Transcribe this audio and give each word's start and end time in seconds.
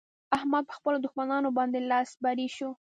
احمد 0.37 0.63
په 0.67 0.73
خپلو 0.77 0.97
دښمانانو 1.05 1.49
باندې 1.57 1.87
لاس 1.91 2.09
بری 2.23 2.47
شو. 2.55 2.69